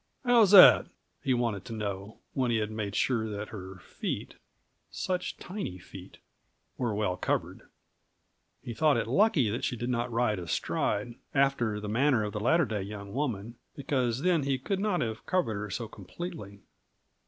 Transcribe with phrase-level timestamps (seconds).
[0.25, 0.87] "How's that?"
[1.21, 4.33] he wanted to know, when he had made sure that her feet
[4.89, 6.17] such tiny feet
[6.75, 7.69] were well covered.
[8.63, 12.39] He thought it lucky that she did not ride astride, after the manner of the
[12.39, 16.63] latter day young woman, because then he could not have covered her so completely.